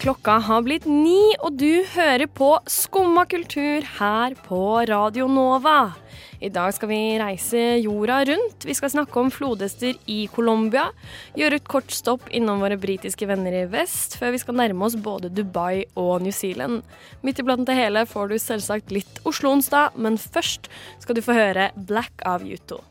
[0.00, 4.60] Klokka har blitt ni, og du hører på Skumma kultur her på
[4.90, 5.94] Radio Nova.
[6.44, 8.66] I dag skal vi reise jorda rundt.
[8.66, 10.90] Vi skal snakke om flodhester i Colombia.
[11.38, 14.98] Gjøre et kort stopp innom våre britiske venner i vest, før vi skal nærme oss
[15.00, 16.82] både Dubai og New Zealand.
[17.24, 20.68] Midt iblant det hele får du selvsagt litt Oslo-onsdag, men først
[21.04, 22.82] skal du få høre Black av Yuto.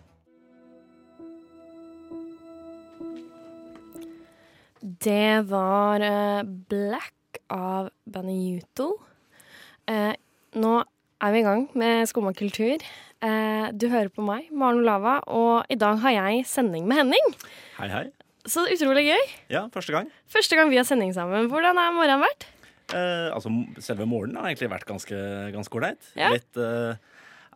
[4.83, 8.89] Det var uh, Black av bandet Yuto.
[9.87, 10.11] Uh,
[10.59, 10.73] nå
[11.23, 12.83] er vi i gang med Skumma kultur.
[13.23, 17.31] Uh, du hører på meg, Maren Olava, og i dag har jeg sending med Henning.
[17.77, 18.03] Hei, hei.
[18.43, 19.23] Så utrolig gøy.
[19.55, 20.11] Ja, første gang.
[20.27, 21.47] Første gang vi har sending sammen.
[21.47, 22.49] Hvordan har morgenen vært?
[22.91, 26.11] Eh, altså, selve morgenen har egentlig vært ganske ålreit.
[26.19, 26.33] Ja.
[26.35, 26.99] Litt eh,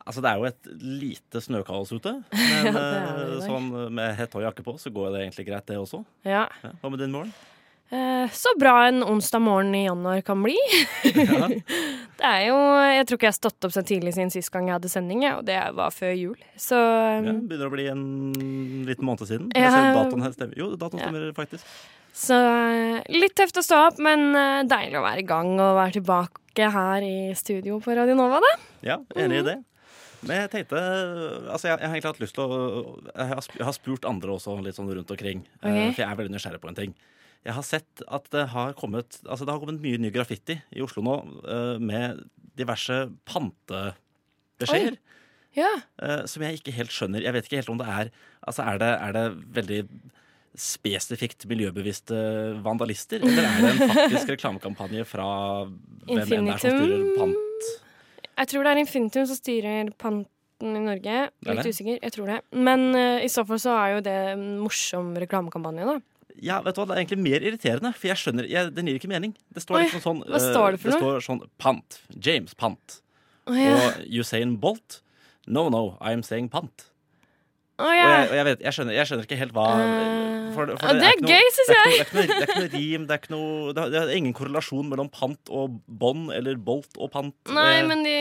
[0.07, 0.71] Altså, det er jo et
[1.03, 2.15] lite snøkaos ute.
[2.31, 2.87] Men Ja, det
[3.19, 6.01] det eh, sånn med hette og jakke på, så går det egentlig greit, det også.
[6.27, 6.47] Ja.
[6.63, 6.73] Ja.
[6.81, 7.35] Hva med din morgen?
[7.89, 10.57] Eh, så bra en onsdag morgen i januar kan bli.
[11.03, 11.47] Ja.
[12.17, 14.65] Det er jo Jeg tror ikke jeg har stått opp så tidlig siden sist gang
[14.67, 16.39] jeg hadde sending, og det var før jul.
[16.59, 18.01] Så um, begynner å bli en
[18.87, 19.51] liten måned siden.
[19.53, 19.67] Ja.
[19.67, 20.57] Jeg ser datoen her stemmer.
[20.57, 21.69] Jo, datoen stemmer faktisk.
[22.17, 25.77] Så eh, litt tøft å stå opp, men eh, deilig å være i gang og
[25.77, 28.53] være tilbake her i studio på Radio Nova, da.
[28.81, 29.59] Ja, enig i det.
[30.27, 32.57] Men jeg tenkte Altså, jeg, jeg har egentlig hatt lyst til å
[33.11, 35.45] Jeg har, spurt andre også litt sånn rundt omkring.
[35.61, 35.87] okay.
[35.89, 35.95] Ok.
[35.97, 36.95] For jeg er veldig nysgjerrig på en ting.
[37.47, 40.83] Jeg har sett at det har kommet Altså, det har kommet mye ny graffiti i
[40.83, 41.17] Oslo nå
[41.47, 42.25] eh, med
[42.57, 44.97] diverse pantebeskjeder.
[45.57, 45.69] Ja.
[46.03, 47.23] eh, som jeg ikke helt skjønner.
[47.25, 48.11] Jeg vet ikke helt om det er
[48.47, 49.25] Altså, er det, er det
[49.57, 49.81] veldig
[50.57, 52.17] spesifikt miljøbevisste
[52.65, 55.27] vandalister, eller er det en faktisk reklamekampanje fra
[55.67, 57.43] hvem enn er som styrer pant?
[58.37, 61.15] Jeg tror det er Infinitum som styrer panten i Norge.
[61.41, 61.97] Det Litt usikker.
[62.01, 62.41] Jeg tror det.
[62.53, 65.97] Men uh, i så fall så er jo det en morsom reklamekampanje, da.
[66.37, 68.99] Ja, vet du hva, Det er egentlig mer irriterende, for jeg skjønner, jeg, den gir
[68.99, 69.33] ikke mening.
[69.53, 71.01] Det står liksom sånn hva eh, står det for det noe?
[71.01, 71.99] står sånn Pant.
[72.13, 72.99] James Pant.
[73.47, 73.73] Oh, ja.
[73.73, 75.01] Og Usain Bolt.
[75.47, 76.89] No, no, I'm saying pant.
[77.77, 80.69] Å, Og, jeg, og jeg, vet, jeg, skjønner, jeg skjønner ikke helt hva Eh, for,
[80.71, 81.83] ja, det er er gøy, synes er jeg.
[81.85, 85.09] Det er ikke noe, det rim, det er ikke noe det er, ingen korrelasjon mellom
[85.13, 87.35] pant og bånd eller bolt og pant.
[87.53, 88.15] Nei, jeg- men de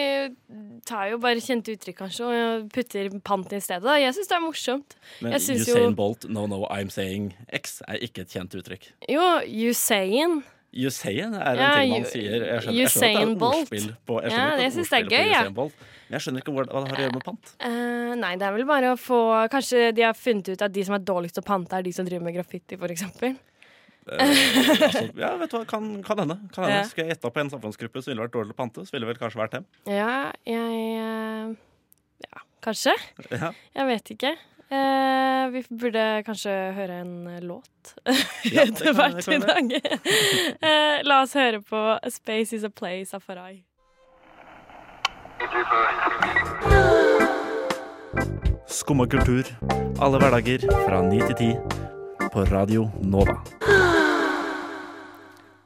[0.84, 3.83] tar jo bare kjente uttrykk, kanskje, og putter pant i stedet.
[3.87, 3.97] da.
[4.03, 4.97] Jeg syns det er morsomt.
[5.22, 8.91] men Usain jo- Bolt, no, no, I'm saying X er ikke et kjent uttrykk.
[9.09, 9.41] Jo,
[9.71, 10.43] Usain.
[10.76, 12.37] Usain er en Ja, ting man sier.
[12.37, 15.09] Jeg skjønner, jeg skjønner at det er ordspill på, jeg Ja, skjønner det er ordspill
[15.09, 15.41] på gøy, ja.
[15.41, 17.53] Usain Bolt, Men jeg skjønner ikke hva, det har å gjøre med pant.
[17.64, 19.20] Uh, nei, det er vel bare å få
[19.53, 21.92] Kanskje de har funnet ut at de som er dårligst til å pante, er de
[21.97, 23.38] som driver med graffiti, for eksempel.
[24.06, 26.37] Eh, altså, ja, vet du hva, kan, kan hende.
[26.54, 26.76] Kan hende.
[26.78, 26.82] Ja.
[26.87, 29.06] Skulle jeg gjetta på en samfunnsgruppe som ville vært dårlig til å pante, så ville
[29.06, 29.66] det vel kanskje vært dem.
[29.91, 30.12] Ja,
[30.47, 31.56] jeg eh,
[32.28, 32.94] Ja, kanskje.
[33.34, 33.50] Ja.
[33.75, 34.37] Jeg vet ikke.
[34.66, 37.93] Eh, vi burde kanskje høre en eh, låt
[38.54, 39.71] Ja, etter hvert i dag.
[40.59, 43.62] Eh, la oss høre på A Space Is A Place av Farai.
[48.66, 49.47] Skumma kultur.
[50.03, 51.50] Alle hverdager fra ni til ti
[52.32, 53.38] på Radio Nova.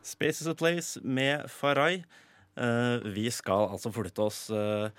[0.04, 2.02] Space is a place med Farai.
[2.60, 4.90] Eh, vi skal altså flytte oss eh,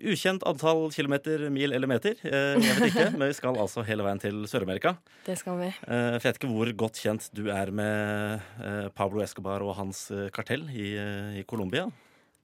[0.00, 2.16] ukjent antall kilometer, mil eller meter.
[2.26, 4.96] Eh, jeg vet ikke, men vi skal altså hele veien til Sør-Amerika.
[5.26, 5.68] Det skal vi.
[5.84, 10.06] For jeg vet ikke hvor godt kjent du er med eh, Pablo Escobar og hans
[10.14, 11.86] eh, kartell i, eh, i Colombia.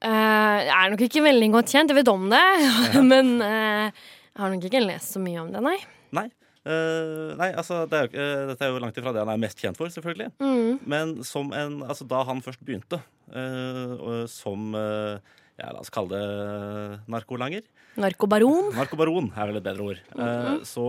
[0.00, 2.44] Eh, jeg er nok ikke veldig godt kjent, jeg vet om det,
[3.12, 3.90] men eh,
[4.30, 5.74] jeg har nok ikke lest så mye om det, nei.
[6.16, 6.28] Nei.
[6.64, 9.42] eh, nei, altså, det er jo, eh, dette er jo langt ifra det han er
[9.42, 10.30] mest kjent for, selvfølgelig.
[10.40, 10.78] Mm.
[10.88, 13.02] Men som en, altså da han først begynte
[13.34, 17.62] eh, som eh, ja, La oss kalle det narkolanger.
[18.00, 18.70] Narkobaron.
[18.76, 20.00] Narkobaron er vel et bedre ord.
[20.16, 20.86] Eh, så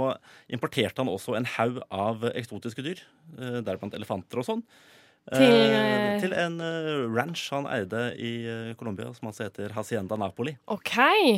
[0.53, 3.01] importerte han også en haug av eksotiske dyr,
[3.37, 4.61] uh, deriblant elefanter og sånn.
[5.31, 8.31] eh, Til, eh, til en eh, ranch han eide i
[8.79, 10.56] Colombia, som altså heter Hacienda Napoli.
[10.68, 10.95] OK.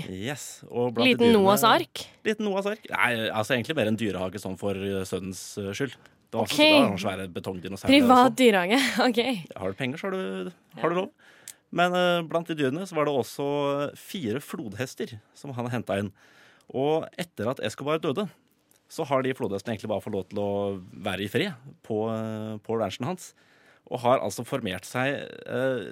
[0.09, 2.06] Yes, Liten dyrene- Noahs ark.
[2.24, 2.86] Liten Noahs ark.
[2.91, 5.95] Nei, altså egentlig mer en dyrehage sånn for eh, sønnens eh, skyld.
[6.33, 6.53] Det var Ok.
[6.56, 7.91] også, det var svære betongdinosaurer.
[8.00, 8.79] Privat dyrehage.
[9.09, 9.19] OK.
[9.59, 10.51] Har du penger, så har du,
[10.81, 11.09] har du lov.
[11.74, 13.48] Men eh, blant de dyrene så var det også
[13.98, 16.12] fire flodhester som han henta inn.
[16.74, 18.28] Og etter at Escobar døde,
[18.94, 20.52] så har de flodhestene egentlig bare fått lov til å
[21.06, 23.31] være i fred på, eh, på ranchen hans.
[23.92, 25.90] Og har altså formert seg eh,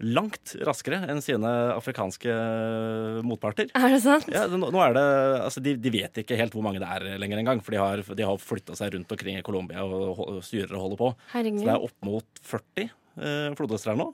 [0.00, 3.70] langt raskere enn sine afrikanske eh, motparter.
[3.76, 4.26] Er det sant?
[4.32, 5.04] Ja, nå, nå er det,
[5.46, 8.02] altså de, de vet ikke helt hvor mange det er lenger engang, for de har,
[8.02, 11.12] de har flytta seg rundt omkring i Colombia og og styrer og holder på.
[11.60, 14.10] Så det er opp mot 40 eh, flodhester her nå.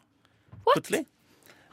[0.73, 1.05] Plutselig.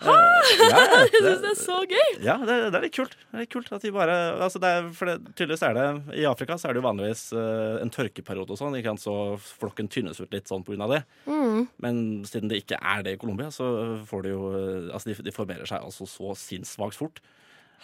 [0.04, 0.80] Eh, ja,
[1.14, 2.08] Jeg det, syns det er så gøy!
[2.26, 3.14] ja det, det er litt kult.
[3.16, 6.18] Det er litt kult at de bare altså det er, For det, tydeligvis er det
[6.20, 9.06] I Afrika så er det jo vanligvis eh, en tørkeperiode og sånn, ikke sant?
[9.06, 9.16] så
[9.62, 11.04] flokken tynnes ut litt sånn av det.
[11.30, 11.70] Mm.
[11.86, 13.70] Men siden det ikke er det i Colombia, så
[14.10, 17.24] får de jo eh, Altså de, de formerer seg altså så sinnssvakt fort.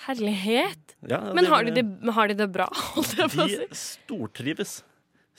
[0.05, 0.95] Herlighet.
[1.07, 1.85] Ja, Men har de det,
[2.15, 3.59] har de det bra, holdt jeg på å si?
[3.63, 4.79] De stortrives.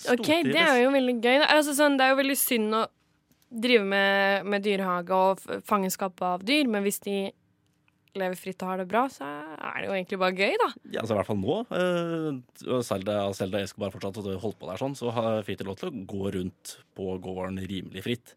[0.09, 1.43] Ok, det er jo veldig gøy.
[1.45, 2.87] Altså, sånn, det er jo veldig synd å
[3.51, 7.33] drive med, med dyrehage og fangenskap av dyr, men hvis de
[8.19, 10.69] lever fritt og har det bra, så er det jo egentlig bare gøy, da.
[10.91, 11.57] Ja, altså i hvert fall nå.
[11.79, 15.59] eh, og selv da selv da Escobar fortsatt holdt på der sånn, så har- fikk
[15.61, 18.35] de lov til å gå rundt på gården rimelig fritt.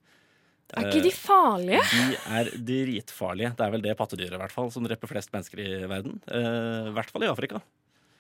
[0.74, 1.82] Er ikke de farlige?
[1.94, 3.50] De er dritfarlige.
[3.58, 6.20] Det er vel det pattedyret i hvert fall som dreper flest mennesker i verden.
[6.28, 7.62] Eh, I hvert fall i Afrika.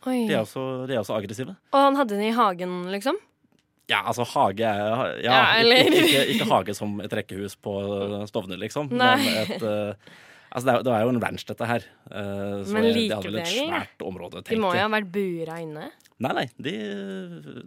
[0.05, 0.27] Oi.
[0.27, 1.55] De er også, de er også aggressive.
[1.71, 3.17] Og han hadde den i hagen, liksom?
[3.91, 7.73] Ja, altså hage Ja, Ja, eller- ikke, ikke, ikke hage som et rekkehus på
[8.29, 8.87] Stovner, liksom.
[8.91, 9.17] Nei.
[9.25, 10.13] Men et uh,
[10.53, 11.85] Altså, det er, det er jo en ranch, dette her.
[12.13, 14.43] Uh, så Men likevel, de hadde vel et svært område.
[14.45, 15.87] De må jo ha vært bura inne.
[16.21, 16.43] Nei, nei.
[16.61, 16.73] De,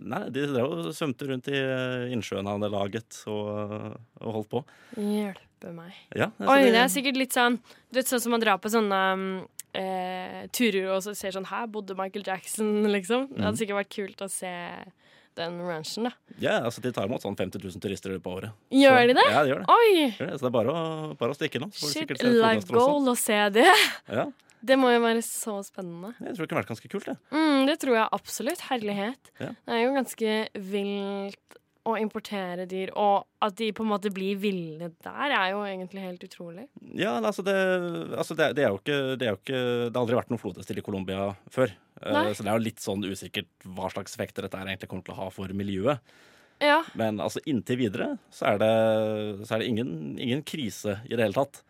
[0.07, 4.49] nei, de drev og svømte rundt i eh, innsjøen han hadde laget og, og holdt
[4.55, 4.63] på.
[5.03, 5.99] Hjelpe meg.
[6.15, 7.59] Ja, Oi, de- det er sikkert litt sånn
[7.91, 9.27] Du vet sånn som man drar på sånne um,
[9.75, 13.27] eh, turer og så ser sånn Her bodde Michael Jackson, liksom.
[13.35, 14.53] Det hadde sikkert vært kult å se
[15.37, 16.13] den ranchen, da.
[16.43, 18.57] ja, altså de tar imot sånn 50 000 turister på året.
[18.73, 19.27] Gjør så, de det?
[19.33, 19.77] Ja, de gjør det.
[19.77, 19.93] Oi!
[20.17, 20.39] Gjør det.
[20.39, 20.83] Så det er bare å,
[21.21, 21.71] bare å stikke nå.
[21.77, 23.69] Shit, life goal å se det.
[24.09, 24.27] Ja,
[24.67, 26.15] Det må jo være så spennende.
[26.19, 27.17] jeg tror det kunne vært ganske kult, det.
[27.37, 28.65] Mm, det tror jeg absolutt.
[28.71, 29.31] Herlighet.
[29.39, 29.53] Ja.
[29.53, 30.37] Det er jo ganske
[30.73, 35.63] vilt å importere dyr, og at de på en måte blir ville der, er jo
[35.67, 36.67] egentlig helt utrolig.
[36.99, 37.57] Ja, altså det,
[38.19, 40.41] altså det, det er jo ikke Det er jo ikke Det har aldri vært noen
[40.43, 41.75] flodhester i Colombia før.
[42.03, 42.31] Eh, Nei.
[42.35, 45.21] så det er jo litt sånn usikkert hva slags effekter dette egentlig kommer til å
[45.21, 46.17] ha for miljøet.
[46.65, 46.81] Ja.
[46.97, 48.75] Men altså inntil videre så er det,
[49.45, 51.63] så er det ingen, ingen krise i det hele tatt.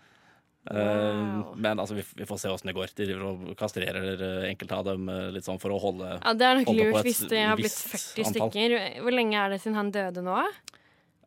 [0.67, 1.53] Eh, Wow.
[1.63, 2.91] men altså, vi, vi får se åssen det går.
[2.99, 6.33] De driver og kastrerer eh, enkelte av dem eh, litt sånn for å holde ja,
[6.35, 8.51] det er nok lurt hvis det har blitt 40 antall.
[8.51, 8.75] stykker.
[9.05, 10.41] Hvor lenge er det siden han døde nå?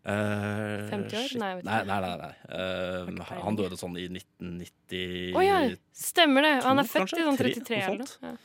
[0.10, 1.34] eh, 50 år?
[1.40, 2.34] Nei, nei, nei, nei, nei.
[2.60, 5.60] Eh, han døde sånn i 1992 oh, ja,
[5.96, 6.54] stemmer det.
[6.66, 8.34] Han er født i sånn 33 noe eller noe.
[8.34, 8.36] Ja.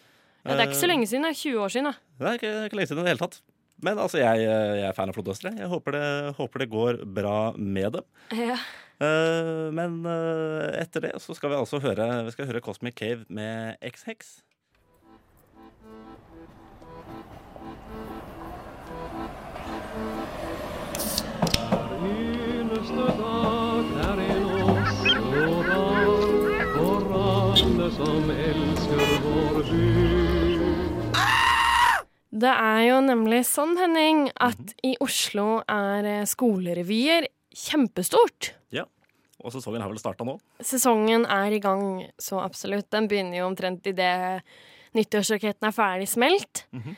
[0.44, 1.24] Ja, det er ikke så Eh, lenge siden.
[1.24, 1.86] Det er 20 år siden.
[1.88, 1.94] da.
[2.20, 3.38] Det er ikke, ikke lenge siden i det hele tatt.
[3.84, 5.54] Men altså, jeg, jeg er fan av flodhestere.
[5.56, 6.02] Jeg håper det,
[6.36, 8.04] håper det går bra med dem.
[8.36, 8.58] Ja.
[9.02, 13.24] Eh, men eh, etter det så skal vi altså høre, vi skal høre Cosmic Cave
[13.28, 14.38] med X-Hex.
[32.34, 38.52] Det er jo nemlig sånn, Henning, at i Oslo er skolerevyer kjempestort.
[38.74, 38.84] Ja.
[39.44, 40.38] Og sesongen har vel starta nå?
[40.64, 42.88] Sesongen er i gang, så absolutt.
[42.94, 44.42] Den begynner jo omtrent idet
[44.94, 46.64] nyttårsraketten er ferdig smelt.
[46.74, 46.94] Mhm.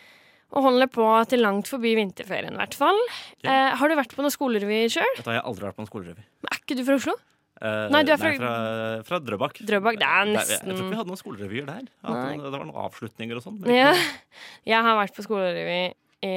[0.56, 2.96] Og holder på til langt forbi vinterferien, i hvert fall.
[3.42, 3.50] Ja.
[3.50, 5.16] Eh, har du vært på noen skolerevy sjøl?
[5.18, 6.22] Dette har jeg aldri vært på noen skolerevy.
[6.46, 7.14] Er ikke du fra Oslo?
[7.60, 9.58] Eh, Nei, du er fra- fra, fra Drøbak.
[9.66, 9.98] Drøbak?
[9.98, 11.82] Det er Nei, Jeg, nesten jeg tror ikke vi hadde noen skolerevyer der.
[12.04, 12.36] Nei.
[12.36, 13.58] Det var noen avslutninger og sånn.
[13.66, 13.90] Ja.
[14.64, 16.32] Jeg har vært på skolerevy i,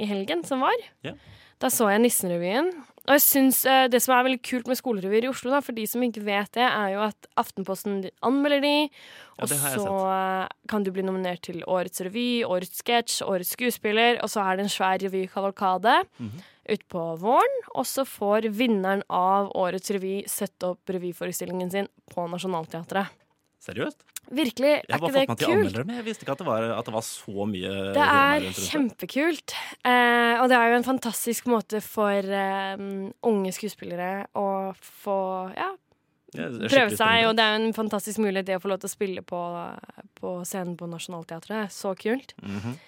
[0.00, 0.80] i helgen som var.
[1.04, 1.12] Ja.
[1.60, 2.70] Da så jeg Nissenrevyen.
[3.08, 5.76] Og jeg synes uh, Det som er veldig kult med skolerevyer i Oslo, da, for
[5.76, 8.72] de som ikke vet det, er jo at Aftenposten anmelder de,
[9.40, 14.20] og ja, så uh, kan du bli nominert til Årets revy, Årets sketsj, Årets skuespiller,
[14.22, 16.42] og så er det en svær revykavalkade Mhm.
[16.76, 17.56] utpå våren.
[17.74, 23.08] Og så får vinneren av Årets revy sette opp revyforestillingen sin på Nationaltheatret.
[23.60, 24.00] Seriøst?
[24.30, 25.58] Virkelig, Jeg er har bare ikke det fått meg til kult?
[25.58, 28.46] anmeldere, men jeg visste ikke at det var, at det var så mye Det er
[28.56, 29.54] kjempekult.
[29.84, 32.84] Eh, og det er jo en fantastisk måte for eh,
[33.28, 34.46] unge skuespillere å
[34.80, 35.18] få
[35.58, 35.70] ja,
[36.36, 37.26] Jeg prøve seg.
[37.28, 39.40] Og det er jo en fantastisk mulighet det å få lov til å spille på,
[40.20, 41.68] på scenen på Nationaltheatret.
[41.74, 42.32] Så kult.
[42.40, 42.78] Mhm.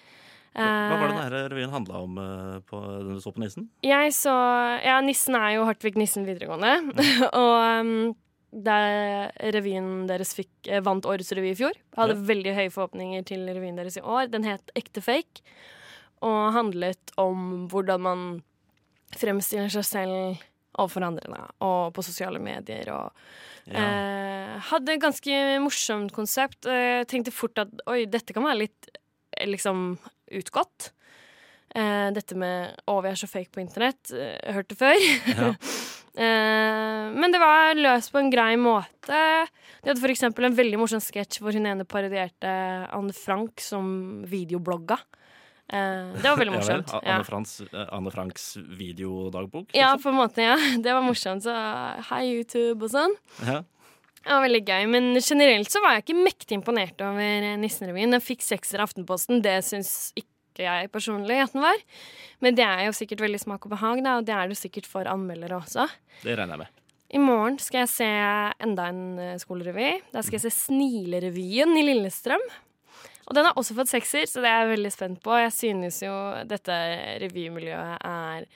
[0.53, 3.71] Hva var det Eh, denne revyen handla om eh, på, den du så på Nissen?
[3.83, 4.35] jeg så
[4.85, 6.93] Ja, Nissen er jo Hartvig Nissen videregående.
[7.33, 8.15] og um,
[8.53, 11.73] revyen deres fikk, eh, vant Årets revy i fjor.
[11.97, 12.23] Hadde Ja.
[12.35, 14.31] veldig høye forhåpninger til revyen deres i år.
[14.31, 15.41] Den het Ekte fake,
[16.23, 18.43] og handlet om hvordan man
[19.17, 20.39] fremstiller seg selv
[20.79, 22.89] overfor andre, da, og på sosiale medier.
[22.93, 23.13] Og
[23.69, 26.67] eh, hadde et ganske morsomt konsept.
[26.67, 28.89] Eh, tenkte fort at oi, dette kan være litt
[29.37, 29.99] eh, liksom
[30.31, 30.91] utgått.
[31.75, 34.97] Eh, dette med 'å, vi er så fake på internett', eh, hørte før.
[35.29, 35.55] Ja.
[37.33, 39.19] men det var løst på en grei måte.
[39.81, 42.51] De hadde eksempel en veldig morsom sketsj hvor hun ene parodierte
[42.93, 43.87] Anne Frank som
[44.29, 44.99] videoblogga.
[45.73, 46.93] Eh, det var veldig morsomt.
[46.93, 49.71] Ja, Anne, Frans, eh, Anne Franks videodagbok?
[49.73, 50.03] ja, liksom?
[50.03, 50.59] på en måte, ja.
[50.85, 51.47] Det var morsomt.
[51.47, 51.55] Så
[52.11, 53.17] hei, YouTube og sånn.
[53.47, 53.63] Ja.
[54.27, 54.85] Ja, veldig gøy.
[54.93, 58.13] Men generelt så var jeg ikke mektig imponert over eh, Nissenrevyen.
[58.13, 59.41] Den fikk sekser av Aftenposten.
[59.41, 61.81] Det syns ikke jeg personlig at den var.
[62.45, 64.93] Men det er jo sikkert veldig smak og behag, da, og det er det sikkert
[64.93, 65.89] for anmeldere også.
[66.21, 66.82] Det regner jeg med.
[67.13, 68.09] I morgen skal jeg se
[68.65, 69.91] enda en eh, skolerevy.
[70.15, 72.45] Da skal jeg se Snilerevyen i Lillestrøm.
[73.29, 75.35] Og den har også fått sekser, så det er jeg veldig spent på.
[75.39, 76.15] Jeg synes jo
[76.49, 76.79] dette
[77.23, 78.49] revymiljøet er,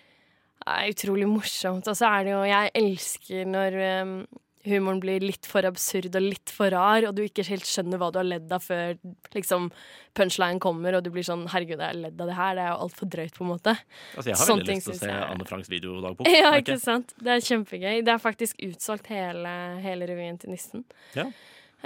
[0.67, 1.87] er utrolig morsomt.
[1.87, 4.17] Og så er det jo Jeg elsker når um,
[4.67, 8.11] humoren blir litt for absurd og litt for rar, og du ikke helt skjønner hva
[8.13, 8.97] du har ledd av før
[9.35, 9.71] liksom
[10.17, 12.55] punchline kommer, og du blir sånn Herregud, jeg har ledd av det her.
[12.59, 13.75] Det er jo altfor drøyt, på en måte.
[14.17, 16.31] Altså, jeg har Sånne veldig lyst til å se jeg- Anne Franks videodagbok.
[16.37, 17.13] Ja, ikke sant?
[17.19, 18.05] Det er kjempegøy.
[18.05, 19.53] Det er faktisk utsolgt hele,
[19.85, 20.85] hele revyen til Nissen.
[21.15, 21.27] Ja.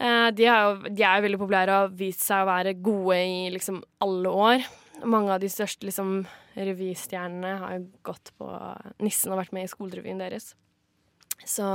[0.01, 2.77] Eh, de, er jo, de er jo veldig populære og har vist seg å være
[2.81, 4.65] gode i liksom alle år.
[5.05, 6.23] Mange av de største liksom,
[6.57, 8.49] revystjernene har gått på
[9.05, 10.55] Nissen og vært med i skolerevyen deres.
[11.49, 11.67] Så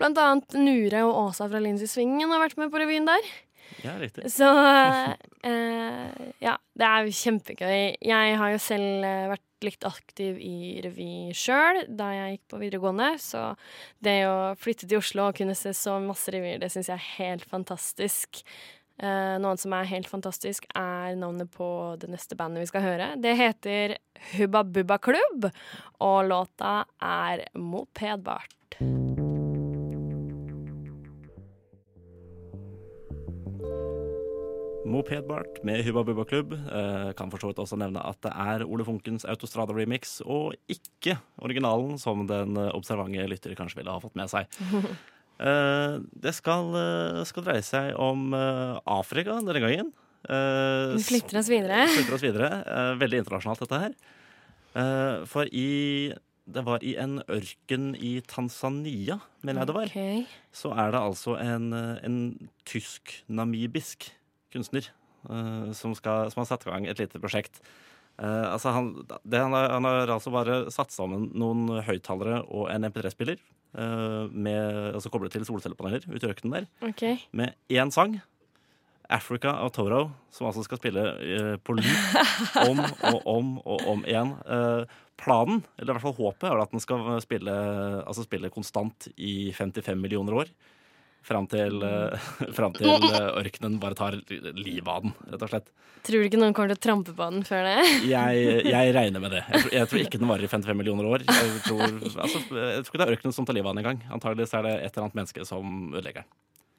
[0.00, 3.34] blant annet Nure og Åsa fra Lindsey Svingen har vært med på revyen der.
[3.82, 4.28] Ja, riktig.
[4.32, 4.48] Så
[5.44, 7.96] eh, ja, det er kjempegøy.
[8.04, 12.60] Jeg har jo selv eh, vært litt aktiv i revy sjøl da jeg gikk på
[12.62, 13.10] videregående.
[13.22, 13.42] Så
[14.04, 17.12] det å flytte til Oslo og kunne se så masse revyer, det syns jeg er
[17.18, 18.44] helt fantastisk.
[19.02, 21.68] Eh, noe som er helt fantastisk, er navnet på
[22.00, 23.08] det neste bandet vi skal høre.
[23.18, 23.96] Det heter
[24.36, 25.50] Hubba Bubba Klubb,
[26.04, 28.54] og låta er Mopedbart.
[34.84, 36.52] Mopedbart med Hubba Bubba Klubb.
[36.52, 41.16] Eh, kan for så vidt også nevne at det er Ole Funkens Autostrada-remix, og ikke
[41.42, 44.48] originalen, som den observante lytter kanskje ville ha fått med seg.
[45.34, 48.28] Eh, det skal, eh, skal dreie seg om
[48.86, 49.88] Afrika denne gangen.
[50.30, 51.80] Eh, Vi flytter oss videre.
[51.90, 52.50] flytter oss videre.
[52.62, 53.96] Eh, veldig internasjonalt, dette her.
[54.78, 56.14] Eh, for i
[56.46, 60.24] Det var i en ørken i Tanzania, mener jeg det var Okay.
[60.52, 64.12] så er det altså en, en tysk-namibisk
[64.54, 64.88] kunstner
[65.28, 67.60] eh, som, skal, som har satt i gang et lite prosjekt.
[68.18, 68.92] Eh, altså han,
[69.22, 73.42] det, han, har, han har altså bare satt sammen noen høyttalere og en MP3-spiller,
[73.74, 74.30] uh,
[74.94, 77.18] altså koblet til solcellepaneler ute i ørkenen der, Okay.
[77.34, 78.20] med én sang.
[79.08, 82.14] Africa av Toro, som altså skal spille eh, på loop
[82.70, 84.32] om og om og om igjen.
[84.48, 87.54] Eh, planen, eller i hvert fall håpet, er at den skal spille,
[88.00, 90.54] altså spille konstant i 55 millioner år.
[91.24, 92.24] Fram til, eh,
[92.58, 95.70] fram til eh, ørkenen bare tar livet av den, rett og slett.
[96.04, 97.76] Tror du ikke noen kommer til å trampe på den før det?
[98.14, 99.40] Jeg, jeg regner med det.
[99.48, 101.24] Jeg tror, jeg tror ikke den varer i 55 millioner år.
[101.24, 104.02] Jeg tror, altså, jeg tror ikke det er ørkenen som tar livet av den engang.
[104.18, 106.34] Antagelig så er det et eller annet menneske som ødelegger den.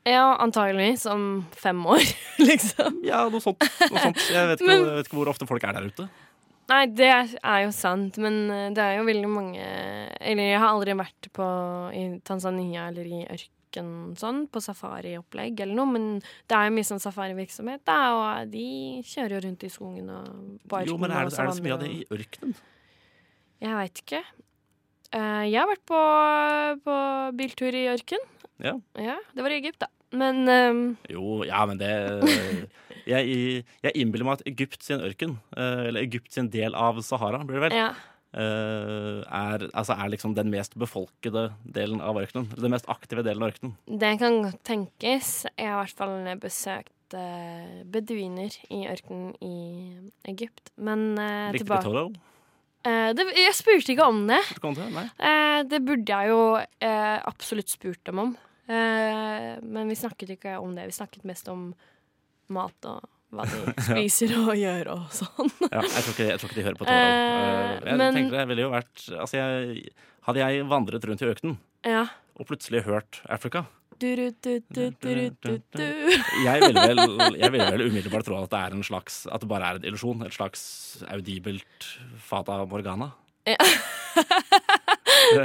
[0.05, 1.25] Ja, antageligvis om
[1.57, 2.05] fem år,
[2.51, 2.99] liksom.
[3.07, 3.65] Ja, noe sånt.
[3.89, 4.21] Noe sånt.
[4.29, 6.05] Jeg, vet ikke, Men- jeg vet ikke hvor ofte folk er der ute.
[6.69, 9.65] Nei, det er jo sant, men eh, det er jo veldig mange
[10.17, 11.45] Eller jeg har aldri vært på
[11.93, 13.19] i Tanzania eller i
[13.75, 16.07] ørken sånn, på safariopplegg eller noe, men
[16.47, 20.29] det er jo mye sånn safarivirksomhet, da, og de kjører jo rundt i skogen og
[20.67, 20.93] på ørkenen.
[20.93, 22.55] Jo, men er det, er det så mye av det i ørkenen?
[23.65, 24.23] Jeg veit ikke.
[25.15, 25.99] Uh, jeg har vært på,
[26.85, 26.95] på
[27.39, 28.25] biltur i ørken.
[28.63, 28.73] Ja.
[28.99, 29.91] Ja, det var i Egypt, da.
[30.15, 30.81] Men um...
[31.11, 31.91] Jo, ja, men det
[33.05, 37.43] Jeg, jeg innbiller meg at Egypt sin ørken, eh, eller Egypt sin del av Sahara,
[37.45, 37.89] blir det vel, ja.
[38.35, 42.51] Eh, er, altså er liksom den mest befolkede delen av ørkenen.
[42.55, 43.75] Den mest aktive delen av ørkenen.
[43.87, 45.33] Det kan godt tenkes.
[45.55, 49.55] Jeg har i hvert fall besøkt eh, beduiner i ørkenen i
[50.31, 50.73] Egypt.
[50.75, 52.07] Men uh, Likte tilbake Toro?
[52.85, 54.41] Eh, det, Jeg spurte ikke om det.
[54.61, 55.07] Til, nei?
[55.17, 58.35] Eh, det burde jeg jo uh, absolutt spurt dem om.
[58.65, 60.87] Men vi snakket ikke om det.
[60.89, 61.67] Vi snakket mest om
[62.49, 63.03] mat og
[63.37, 65.51] hva de spiser og gjør og sånn.
[65.75, 66.97] Ja, jeg, tror ikke, jeg tror ikke de hører på Toro.
[66.97, 67.21] Eh,
[67.75, 69.89] Eh, jeg men- tenkte det ville jo vært altså jeg,
[70.25, 72.05] Hadde jeg vandret rundt i økten, Ja.
[72.39, 73.65] og plutselig hørt Africa
[73.99, 75.11] Du, du, du, du, du,
[75.45, 75.83] du, du.
[76.47, 79.47] jeg ville, vel, jeg ville vel umiddelbart tro at det er en slags At det
[79.51, 80.25] bare er en illusjon.
[80.27, 80.65] Et slags
[81.07, 81.87] audibelt
[82.19, 83.11] fata morgana.
[83.47, 83.55] Ja.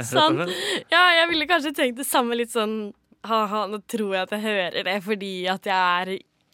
[0.03, 0.51] Slett.
[0.91, 2.91] Ja, jeg ville kanskje tenkt det samme litt sånn
[3.27, 6.11] Ha-ha, nå tror jeg at jeg hører det fordi at jeg er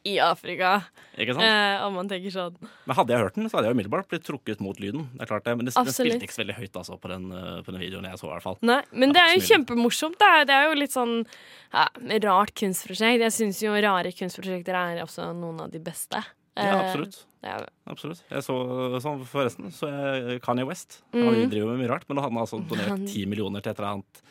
[0.08, 0.72] i Afrika.
[1.18, 1.44] Ikke sant?
[1.44, 2.56] Eh, om man tenker sånn.
[2.88, 5.08] Men hadde jeg hørt den, så hadde jeg umiddelbart blitt trukket mot lyden.
[5.18, 7.28] Det er klart det, Men det, den spilte ikke så veldig høyt altså, på, den,
[7.36, 8.30] eh, på den videoen jeg så.
[8.30, 10.18] i hvert fall Nei, men det er jo kjempemorsomt.
[10.22, 11.16] Det er, det er jo litt sånn
[11.74, 11.88] ja,
[12.30, 13.24] rart kunstprosjekt.
[13.28, 16.24] Jeg syns jo rare kunstprosjekter er også noen av de beste.
[16.24, 17.20] Ja, Eh, absolutt.
[17.46, 18.24] Er, absolutt.
[18.34, 18.56] Jeg så,
[19.04, 19.86] sånn forresten så
[20.42, 21.04] Kanye West.
[21.14, 21.52] Han Mhm.
[21.52, 23.78] driver med mye rart, men nå hadde han altså donert Han- ti millioner til et
[23.80, 24.22] eller annet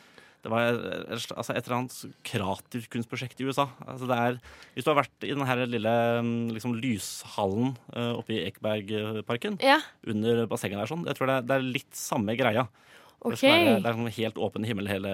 [0.45, 0.67] det var
[1.11, 3.67] altså et eller annet kraterkunstprosjekt i USA.
[3.83, 4.37] Altså det er,
[4.75, 9.57] hvis du har vært i den her lille mm, liksom, lyshallen uh, oppe i Ekebergparken,
[9.65, 9.79] ja.
[10.07, 12.67] under bassenget der sånn, jeg tror det er, det er litt samme greia.
[13.17, 13.49] Okay.
[13.49, 15.11] Det, er, det er en helt åpen himmel hele,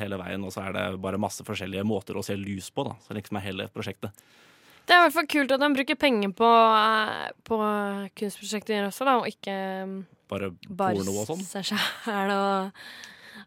[0.00, 2.84] hele veien, og så er det bare masse forskjellige måter å se lys på.
[2.88, 4.24] da, Så liksom er hele prosjektet.
[4.84, 7.58] Det er i hvert fall kult at han bruker penger på, eh, på
[8.20, 9.54] kunstprosjekter også, da, og ikke
[9.88, 9.96] mm,
[10.28, 11.44] Bare bare porno og sånn.
[11.46, 12.84] seg sjæl og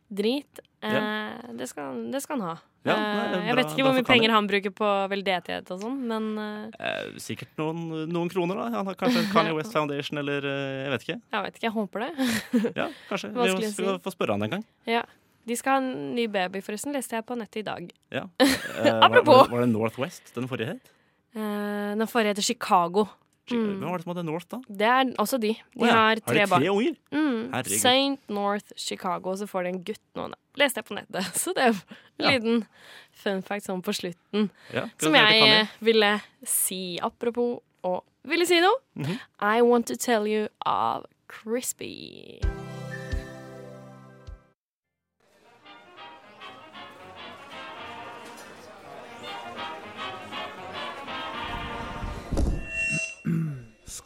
[0.10, 0.60] drit.
[0.82, 2.58] Eh, det, skal, det skal han ha.
[2.88, 5.82] Ja, Eh, nei, jeg bra- vet ikke hvor mye penger han bruker på veldedighet og
[5.82, 8.70] sånn, men eh, Eh, sikkert noen, noen kroner, da.
[8.78, 11.18] Han har kanskje Kanye West Foundation eller eh, jeg vet ikke.
[11.34, 11.68] jeg vet ikke.
[11.68, 12.12] Jeg håper det.
[12.80, 13.34] Ja, kanskje.
[13.34, 14.66] Vi må- skal få spørre han en gang.
[14.88, 15.04] ja.
[15.48, 17.92] De skal ha en ny baby, forresten, leste jeg på nettet i dag.
[18.12, 18.26] Ja.
[18.44, 19.48] Eh, Apropos.
[19.48, 20.90] Var, var det Northwest den forrige het?
[21.36, 23.06] Eh, den forrige heter Chicago.
[23.52, 23.80] Mm.
[23.80, 24.60] Hvem var det som hadde North, da?
[24.68, 25.54] Det er også de.
[25.56, 25.94] De oh, ja.
[25.94, 26.62] har tre barn.
[26.66, 26.98] tre unger?
[27.12, 27.54] Mm.
[27.64, 28.18] St.
[28.34, 30.28] North Chicago, så får de en gutt nå.
[30.58, 31.30] Leste jeg på nettet.
[31.42, 31.82] Så det er en
[32.18, 32.32] Ja.
[32.34, 32.66] liten
[33.14, 34.50] fun fact sånn på slutten.
[34.74, 36.12] Ja, Som jeg, jeg eh, ville
[36.44, 38.82] si apropos og ville si noe.
[38.98, 39.20] Mhm.
[39.40, 42.42] I Want To Tell You of Crispy.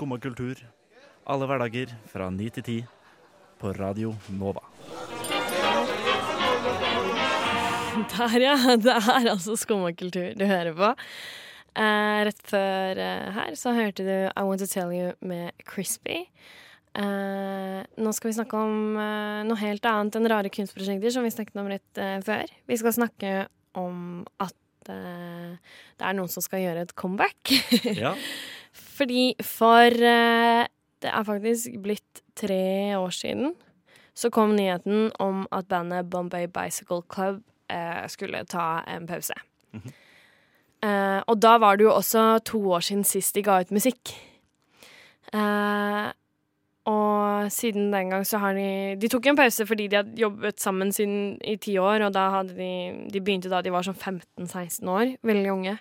[0.02, 0.58] Skumma kultur.
[1.30, 2.76] Alle hverdager fra ni til ti
[3.62, 4.64] på Radio Nova.
[8.10, 8.56] Der, ja.
[8.82, 10.88] Det er altså skummakultur du hører på.
[11.78, 16.24] Eh, rett før eh, her så hørte du I Want To Tell You med Crispy.
[16.98, 21.36] Eh, nå skal vi snakke om eh, noe helt annet enn rare kunstprosjekter, som vi
[21.36, 22.50] snakket om rett eh, før.
[22.74, 23.36] Vi skal snakke
[23.78, 27.54] om at eh, det er noen som skal gjøre et comeback.
[27.86, 28.16] Ja,
[28.72, 30.68] Fordi for eh,
[31.02, 33.54] det er faktisk blitt tre år siden
[34.14, 39.34] så kom nyheten om at bandet Bombay Bicycle Club eh, skulle ta en pause.
[40.84, 44.14] eh, og da var det jo også to år siden sist de ga ut musikk.
[45.34, 46.12] Eh,
[46.90, 50.62] og siden den gang så har de De tok en pause fordi de hadde jobbet
[50.62, 52.70] sammen siden i ti år, og da hadde de
[53.14, 55.12] De begynte da de var sånn 15-16 år.
[55.22, 55.76] Veldig unge.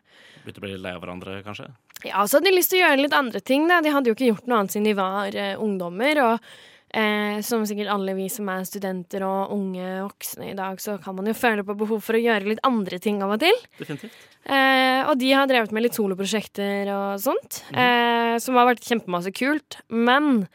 [0.45, 1.71] Begynte å bli lei av hverandre, kanskje?
[2.05, 3.67] Ja, så hadde de lyst til å gjøre litt andre ting.
[3.69, 3.81] Da.
[3.85, 6.21] De hadde jo ikke gjort noe annet siden de var eh, ungdommer.
[6.25, 6.51] Og
[6.97, 11.17] eh, som sikkert alle vi som er studenter og unge voksne i dag, så kan
[11.17, 13.57] man jo føle på behov for å gjøre litt andre ting av og til.
[13.81, 14.17] Definitivt.
[14.49, 19.33] Eh, og de har drevet med litt soloprosjekter og sånt, eh, som har vært kjempemasse
[19.37, 19.81] kult.
[19.93, 20.49] Men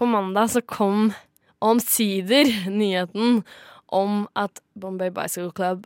[0.00, 1.10] på mandag så kom
[1.60, 3.42] omsider nyheten
[3.86, 5.84] om at Bombay Bicycle Club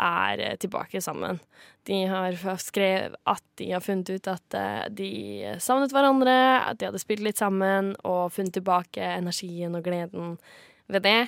[0.00, 1.40] er eh, tilbake sammen.
[1.82, 5.10] De har skrevet at de har funnet ut at eh, de
[5.58, 10.36] savnet hverandre, at de hadde spilt litt sammen og funnet tilbake energien og gleden
[10.86, 11.20] ved det.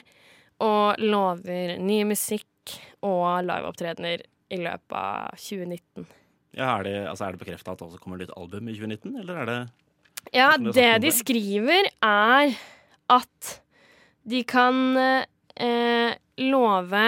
[0.63, 6.07] Og lover ny musikk og liveopptredener i løpet av 2019.
[6.55, 9.43] Ja, er det, altså, det bekrefta at det også kommer nytt album i 2019, eller
[9.43, 9.63] er det
[10.33, 12.55] Ja, det de skriver, er
[13.13, 13.53] at
[14.25, 17.05] de kan eh, love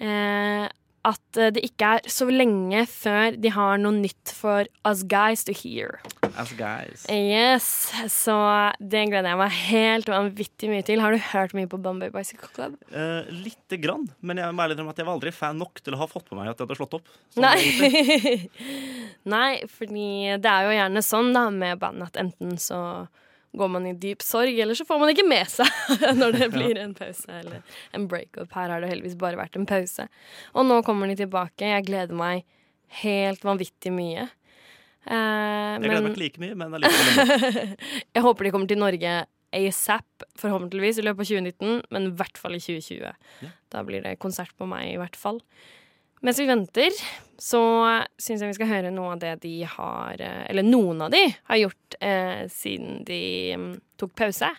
[0.00, 0.66] eh,
[1.02, 5.54] at det ikke er så lenge før de har noe nytt for us guys to
[5.56, 5.98] hear.
[6.38, 7.04] As Guys?
[7.12, 7.66] Yes,
[8.08, 8.34] Så
[8.80, 11.02] det gleder jeg meg helt vanvittig mye til.
[11.04, 12.76] Har du hørt mye på Bombay Bicycle Club?
[12.90, 15.96] Eh, lite grann, men jeg må ærlig innrømme at jeg var aldri fan nok til
[15.96, 17.10] å ha fått med meg at det hadde slått opp.
[17.34, 17.44] Sånn.
[17.44, 18.48] Nei.
[19.34, 20.06] Nei, fordi
[20.42, 22.80] det er jo gjerne sånn da med band at enten så
[23.52, 25.68] går man i dyp sorg, eller så får man ikke med seg
[26.20, 27.60] når det blir en pause eller
[27.92, 28.48] en breakup.
[28.56, 30.08] Her har det heldigvis bare vært en pause.
[30.56, 31.68] Og nå kommer de tilbake.
[31.68, 32.46] Jeg gleder meg
[33.02, 34.30] helt vanvittig mye.
[35.06, 37.76] Eh, Jeg gleder meg ikke like mye, men allikevel.
[38.16, 39.14] jeg håper de kommer til Norge
[39.52, 43.50] ASAP, forhåpentligvis, i løpet av 2019, men i hvert fall i 2020.
[43.74, 45.42] Da blir det konsert på meg, i hvert fall.
[46.22, 46.94] Mens vi venter,
[47.42, 47.60] så
[48.14, 51.22] syns jeg vi skal høre noe av det de har eh, Eller noen av de
[51.48, 53.22] har gjort eh, siden de
[53.58, 54.52] mm, tok pause.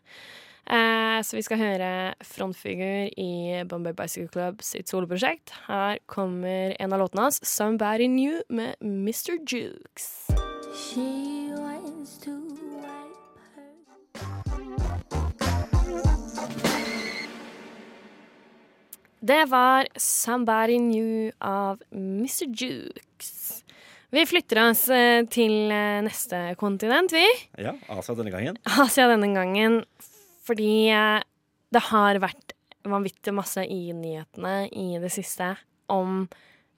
[0.63, 1.89] Eh, så vi skal høre
[2.23, 5.51] frontfigur i Bombay Bicycle Club sitt soloprosjekt.
[5.67, 9.39] Her kommer en av låtene hans, 'Somebody New', med Mr.
[9.43, 10.31] Jukes.
[10.73, 12.31] She wants to.
[19.23, 22.45] Det var 'Somebody New' av Mr.
[22.45, 23.63] Jukes.
[24.09, 27.23] Vi flytter oss eh, til eh, neste kontinent, vi.
[27.57, 28.59] Ja, Asia denne gangen.
[28.67, 29.85] Asia denne gangen.
[30.43, 31.21] Fordi eh,
[31.73, 32.53] det har vært
[32.83, 35.53] vanvittig masse i nyhetene i det siste
[35.91, 36.25] om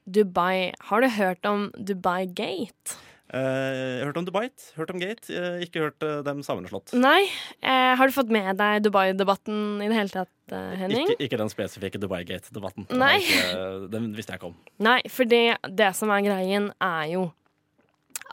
[0.05, 0.71] Dubai.
[0.89, 2.97] Har du hørt om Dubai Gate?
[3.33, 4.43] Eh, jeg har hørt om Dubai,
[4.77, 6.93] hørt om Gate, eh, ikke hørt eh, dem sammenslått.
[6.93, 7.23] Nei.
[7.65, 11.09] Eh, har du fått med deg Dubai-debatten i det hele tatt, eh, Henning?
[11.09, 12.85] Ikke, ikke den spesifikke Dubai Gate-debatten.
[12.93, 14.59] Den Den visste jeg ikke om.
[14.77, 17.25] Nei, for det, det som er greien, er jo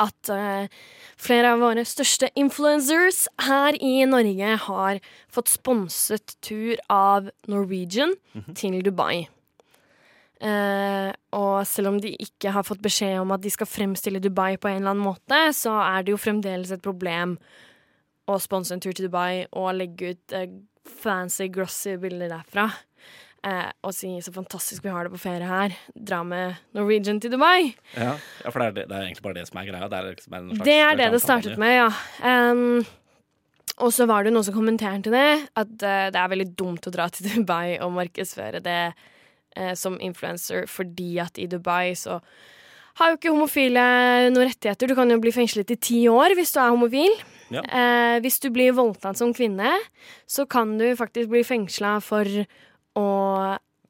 [0.03, 0.73] at eh,
[1.21, 8.17] flere av våre største influencers her i Norge har fått sponset tur av Norwegian
[8.59, 9.29] til Dubai.
[10.43, 14.57] Uh, og selv om de ikke har fått beskjed om at de skal fremstille Dubai
[14.59, 17.37] på en eller annen måte, så er det jo fremdeles et problem
[18.27, 20.49] å sponse en tur til Dubai og legge ut uh,
[20.83, 22.67] fancy, glossy bilder derfra.
[23.43, 25.75] Eh, og si så fantastisk vi har det på ferie her.
[25.99, 27.73] Dra med Norwegian til Dubai.
[27.97, 29.89] Ja, ja for det er, det, det er egentlig bare det som er greia.
[29.91, 31.89] Det er, liksom slags Det er det det startet med, ja.
[32.23, 32.85] Um,
[33.83, 35.27] og så var det noen som kommenterte det,
[35.59, 39.99] at uh, det er veldig dumt å dra til Dubai og markedsføre det uh, som
[39.99, 42.21] influencer, fordi at i Dubai så
[43.01, 43.83] har jo ikke homofile
[44.31, 44.87] noen rettigheter.
[44.87, 47.15] Du kan jo bli fengslet i ti år hvis du er homofil.
[47.53, 47.63] Ja.
[47.65, 49.75] Eh, hvis du blir voldtatt som kvinne,
[50.29, 52.29] så kan du faktisk bli fengsla for
[52.99, 53.09] å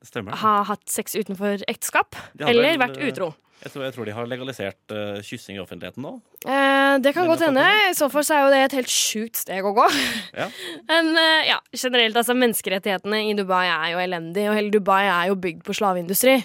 [0.03, 2.19] Stemmer ha hatt sex utenfor ekteskap.
[2.43, 3.31] Eller vært eh, utro.
[3.63, 6.17] Jeg tror, jeg tror de har legalisert uh, kyssing i offentligheten nå.
[6.51, 7.63] Eh, det kan godt hende.
[7.63, 9.87] I så fall så er jo det et helt sjukt steg å gå.
[10.33, 10.47] Ja.
[10.89, 15.29] Men uh, ja, generelt, altså, menneskerettighetene i Dubai er jo elendig, og hele Dubai er
[15.31, 16.39] jo bygd på slaveindustri.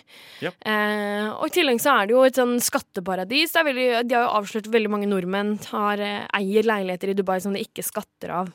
[0.44, 0.52] Ja.
[0.60, 3.56] Eh, og i tillegg så er det jo et sånn skatteparadis.
[3.56, 6.04] Veldig, de har jo avslørt veldig mange nordmenn har,
[6.38, 8.52] eier leiligheter i Dubai som de ikke skatter av.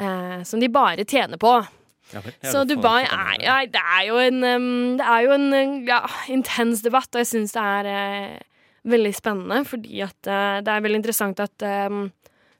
[0.00, 1.52] Eh, som de bare tjener på.
[2.14, 4.68] Ja, Så Dubai er, ja, det er jo en, um,
[5.00, 5.48] det er jo en
[5.88, 8.36] ja, intens debatt, og jeg syns det er eh,
[8.86, 12.06] veldig spennende, fordi at eh, det er veldig interessant at um,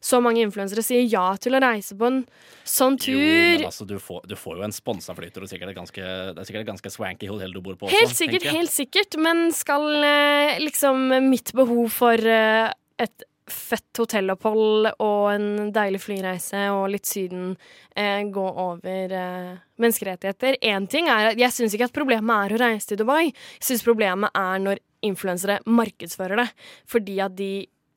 [0.06, 2.18] så mange influensere sier ja til å reise på en
[2.66, 3.14] sånn tur.
[3.14, 6.42] Jo, men altså, du får, du får jo en sponsa flytur, og sikkert ganske, det
[6.42, 8.02] er sikkert et ganske swanky hotell du bor på også.
[8.02, 12.68] Helt sikkert, helt sikkert, men skal eh, liksom mitt behov for eh,
[13.02, 17.52] et fett hotellopphold og en deilig flyreise og litt Syden
[17.94, 20.58] eh, gå over eh, menneskerettigheter?
[20.66, 23.30] Én ting er at jeg syns ikke at problemet er å reise til Dubai.
[23.30, 26.48] Jeg syns problemet er når influensere markedsfører det,
[26.90, 27.52] fordi at de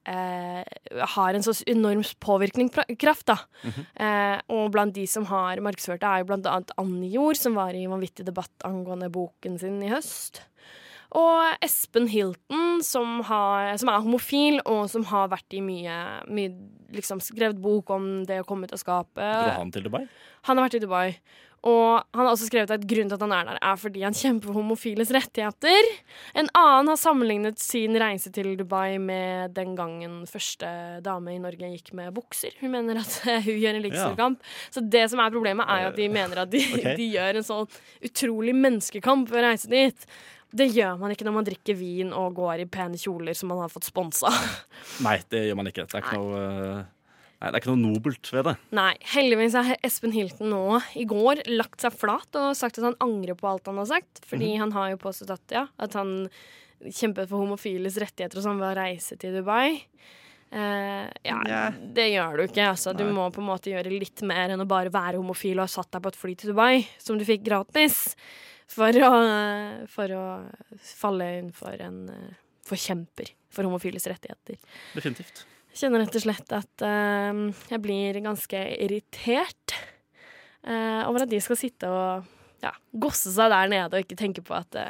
[0.10, 3.38] eh, har en så enorm påvirkningskraft, da.
[3.96, 7.58] eh, og blant de som har markedsført det, er jo blant annet Anne Jord, som
[7.58, 10.44] var i vanvittig debatt angående boken sin i høst.
[11.18, 15.98] Og Espen Hilton, som, har, som er homofil, og som har vært i mye,
[16.30, 16.54] mye
[16.94, 19.26] liksom skrevet bok om det å komme ut av skapet.
[19.26, 20.04] Dro han til Dubai?
[20.50, 21.08] Han har vært i Dubai.
[21.68, 24.16] Og han har også skrevet at grunnen til at han er der, er fordi han
[24.16, 25.90] kjemper for homofiles rettigheter.
[26.40, 30.70] En annen har sammenlignet sin reise til Dubai med den gangen første
[31.04, 32.56] dame i Norge gikk med bukser.
[32.62, 34.50] Hun mener at hun gjør en likestillingskamp.
[34.72, 36.96] Så det som er problemet, er jo at de mener at de, okay.
[37.00, 40.12] de gjør en sånn utrolig menneskekamp ved å reise dit.
[40.50, 43.62] Det gjør man ikke når man drikker vin og går i pene kjoler som man
[43.62, 44.32] har fått sponsa.
[45.06, 45.86] Nei, det gjør man ikke.
[45.86, 46.88] Det er ikke noe eh,
[47.40, 48.54] Nei, det er ikke noe nobelt ved det.
[48.76, 50.64] Nei, heldigvis har Espen Hilton nå
[51.00, 54.20] i går lagt seg flat og sagt at han angrer på alt han har sagt.
[54.28, 56.28] Fordi han har jo påstått at, ja, at han
[56.84, 59.80] kjempet for homofiles rettigheter og sånn ved å reise til Dubai.
[60.50, 61.80] Uh, ja, yeah.
[61.96, 62.68] det gjør du ikke.
[62.74, 62.92] Altså.
[62.98, 65.72] Du må på en måte gjøre litt mer enn å bare være homofil og ha
[65.72, 68.18] satt deg på et fly til Dubai, som du fikk gratis,
[68.70, 69.12] for å,
[69.90, 70.24] for å
[70.80, 74.60] falle inn for en eh, forkjemper for homofiles rettigheter.
[74.94, 75.46] Definitivt.
[75.70, 79.76] Jeg kjenner rett og slett at uh, jeg blir ganske irritert
[80.66, 82.26] uh, over at de skal sitte og
[82.64, 84.88] ja, gosse seg der nede og ikke tenke på at det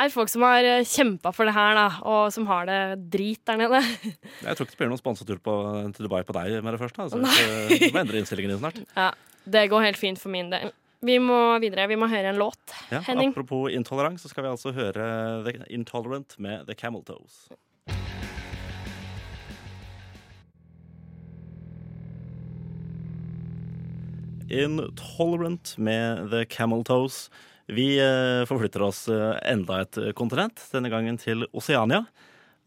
[0.00, 2.80] er folk som har uh, kjempa for det her, da, og som har det
[3.14, 3.82] drit der nede.
[4.46, 5.56] Jeg tror ikke det blir noen sponsatur på,
[5.96, 7.06] til Dubai på deg med det første.
[7.06, 7.22] Altså.
[7.22, 8.82] Du må endre innstillingen din snart.
[9.00, 9.10] Ja,
[9.50, 10.74] det går helt fint for min del.
[11.00, 11.86] Vi må videre.
[11.88, 12.74] Vi må høre en låt.
[12.92, 13.30] Ja, Henning.
[13.32, 15.06] apropos intolerant, så skal vi altså høre
[15.46, 17.46] The Intolerant med The Camel Toes.
[24.50, 27.28] Intolerant med The Camel Toes.
[27.70, 32.02] Vi eh, forflytter oss eh, enda et kontinent, denne gangen til Oseania.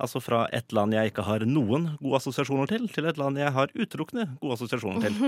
[0.02, 3.52] Altså fra et land jeg ikke har noen gode assosiasjoner til, til et land jeg
[3.56, 5.20] har utelukkende gode assosiasjoner til.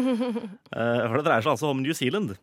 [0.75, 2.33] Eh, For det dreier seg altså om New Zealand.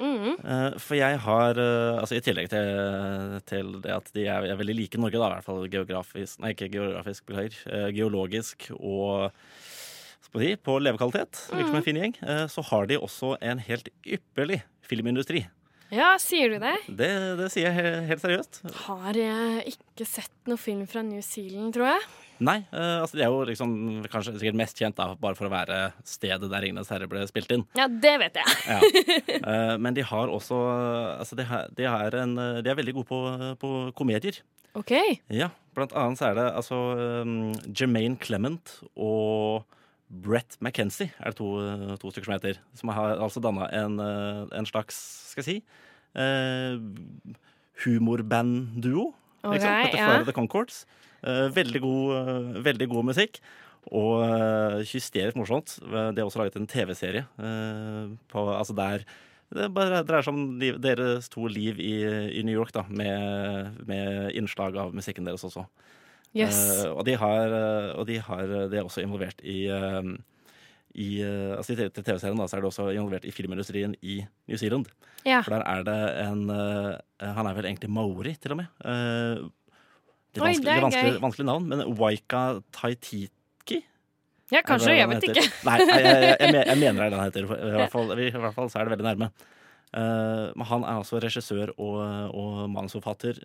[0.00, 4.58] Eh, For jeg har, eh, altså i tillegg til, til det at de er, er
[4.60, 7.58] veldig like Norge, da, i hvert fall geografisk Nei, ikke geografisk, beklager.
[7.70, 9.30] eh, Geologisk og
[10.34, 12.14] på levekvalitet, virker som en fin gjeng,
[12.50, 15.44] så har de også en helt ypperlig filmindustri.
[15.94, 16.74] Ja, sier du det?
[16.88, 18.60] Det, det sier jeg he- helt seriøst.
[18.88, 22.04] Har jeg ikke sett noe film fra New Zealand, tror jeg.
[22.44, 23.70] Nei, Uh, altså de er jo liksom
[24.10, 25.76] kanskje sikkert mest kjent da, bare for å være
[26.08, 27.62] stedet der Ringenes herre ble spilt inn.
[27.78, 28.56] Ja, det vet jeg.
[28.66, 28.80] Ja.
[29.38, 30.58] Uh, men de har også
[31.20, 33.20] altså de, har, de, er en, de er veldig gode på,
[33.62, 34.40] på komedier.
[34.74, 34.90] OK.
[35.30, 36.80] Ja, blant annet så er det altså
[37.22, 39.62] um, Jermaine Clement og
[40.08, 41.48] Brett McKenzie er det to,
[42.00, 42.60] to stykker som heter.
[42.78, 44.98] Som har altså danna en, eh, en slags,
[45.32, 45.56] skal jeg si,
[46.20, 46.78] eh,
[47.84, 49.12] humorbandduo.
[49.42, 49.86] Okay, sant?
[49.88, 50.08] Heter ja.
[50.10, 50.84] Flight the Concords.
[51.24, 53.40] Eh, veldig, god, eh, veldig god musikk.
[53.92, 55.78] Og eh, hysterisk morsomt.
[55.82, 59.04] De har også laget en TV-serie eh, på Altså der
[59.54, 61.92] det bare dreier seg om liv, deres to liv i,
[62.40, 65.66] i New York, da, med, med innslag av musikken deres også.
[66.34, 66.60] Jøss.
[66.82, 70.14] Uh, og de har, eh, og de har de er også involvert i uh,
[70.94, 74.58] i, eh, altså i TV-serien da, så er det også involvert i filmindustrien i New
[74.60, 74.90] Zealand.
[75.26, 75.40] Ja.
[75.42, 78.70] For der er det en eh, Han er vel egentlig maori, til og med.
[78.84, 79.42] Eh,
[80.34, 83.80] det er Oi, det er vanskelig, vanskelig navn, men Waika Taitiki?
[84.52, 84.94] ja, kanskje.
[84.98, 85.44] Jeg vet ikke.
[85.66, 87.50] Nei, jeg, jeg, jeg mener det er den heter.
[87.50, 89.30] I hvert fall, I hvert fall så er det veldig nærme.
[89.94, 92.00] Eh, men han er altså regissør og,
[92.34, 93.42] og manusforfatter.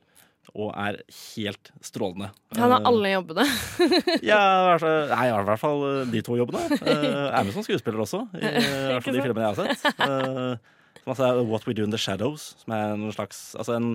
[0.57, 0.95] Og er
[1.35, 2.31] helt strålende.
[2.57, 3.43] Han har Eh, alle jobbene.
[4.31, 6.79] ja, jeg har nei, i hvert fall eh, de to jobbene.
[6.89, 8.41] Er med som skuespiller også, i
[8.95, 10.65] hvert fall de filmene jeg har sett.
[10.99, 13.93] Som altså er What We Do In The Shadows, som er en slags Altså en,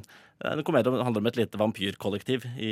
[0.49, 2.71] en komedie som handler om et lite vampyrkollektiv i,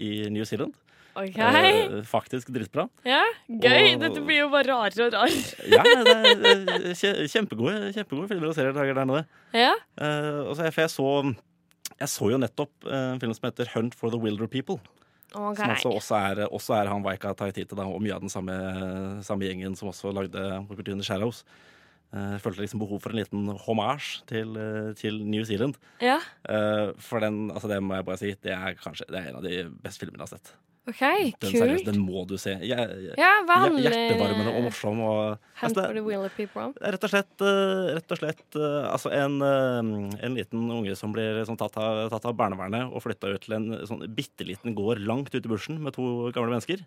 [0.00, 0.72] i New Zealand.
[1.16, 1.38] Ok.
[1.38, 2.86] Eh, faktisk dritbra.
[3.08, 3.94] Ja, gøy.
[3.94, 5.68] og- Dette blir jo bare rarere og rarere.
[5.72, 6.16] Ja, det
[6.52, 9.24] er kje- kjempegode, kjempegode filmer og serier der nede.
[9.56, 9.72] Ja.
[9.96, 11.36] Eh, og så, for jeg så
[11.96, 14.76] jeg så jo nettopp eh, en film som heter Hunt for the Wilder People.
[15.34, 15.56] Okay.
[15.64, 18.52] Som altså også er, også er han Waika Taitite og mye av den samme,
[19.24, 20.32] samme gjengen som også lagde
[20.68, 21.42] Do In The Shadows.
[22.14, 24.52] Jeg følte liksom behov for en liten hommage til,
[24.96, 25.74] til New Zealand.
[26.00, 26.20] Ja,
[27.02, 29.42] For den, altså det må jeg bare si, det er kanskje det er en av
[29.42, 30.52] de beste filmene jeg har sett.
[30.86, 31.52] Ok, Den, kult.
[31.52, 32.54] Seriøs, den må du se.
[32.62, 35.02] Jeg, Ja, Hjertevarmende og morsom.
[35.04, 35.20] Og,
[35.60, 36.04] altså, det,
[36.94, 41.14] rett og slett, eh, rett og slett eh, altså en, eh, en liten unge som
[41.14, 44.76] blir sånn, tatt, av, tatt av barnevernet og flytta ut til en sånn bitte liten
[44.78, 46.84] gård langt ute i bushen med to gamle mennesker.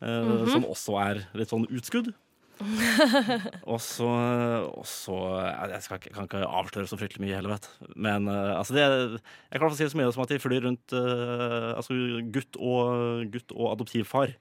[0.00, 0.52] Mm -hmm.
[0.52, 2.12] Som også er litt sånn utskudd.
[3.72, 4.06] og så,
[4.72, 5.16] og så
[5.72, 7.68] Jeg skal, kan ikke avsløre så fryktelig mye heller, vet.
[7.96, 8.84] Men eh, altså det
[9.52, 11.96] Jeg kan si det så mye som at de flyr rundt eh, Altså
[12.34, 14.36] gutt og, gutt og adoptivfar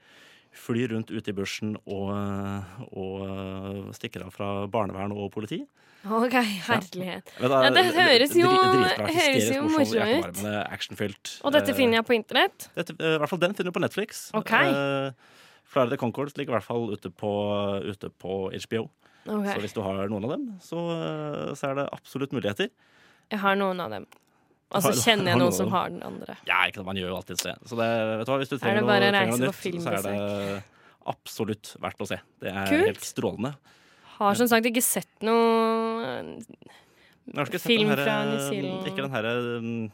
[0.56, 2.12] flyr rundt ute i bushen og,
[2.96, 5.58] og stikker av fra barnevern og politi.
[6.08, 6.32] Ok,
[6.70, 7.28] herlighet.
[7.42, 7.50] Ja.
[7.52, 10.46] da- Ja, det høres jo- høres jo morsom, morsomt ut.
[10.72, 11.34] actionfylt.
[11.44, 12.70] Og dette finner jeg på internett?
[12.78, 14.30] Dette, eh, I hvert fall den finner du på Netflix.
[14.38, 14.54] Ok.
[14.54, 15.12] Eh,
[15.76, 17.30] Florida the Concords ligger i hvert fall ute på,
[17.84, 18.86] ute på HBO.
[19.26, 22.70] Så hvis du har noen av dem, så, eh, så er det absolutt muligheter.
[23.34, 24.06] Jeg har noen av dem.
[24.72, 26.38] Og så Har- kjenner jeg noen noen som har den andre.
[26.48, 27.56] Ja, ikke sant, man gjør jo alltid det.
[27.68, 29.92] Så det, vet du hva, hvis du Er trenger det noe, trenger noe nytt, så
[29.92, 30.64] er det
[31.06, 32.20] absolutt verdt å se.
[32.40, 32.86] Det er Kult.
[32.86, 33.56] helt strålende.
[34.16, 36.40] Har som sagt ikke sett noe
[37.36, 38.88] ikke sett Film denne, fra New Zealand.
[38.88, 39.34] Ikke den herre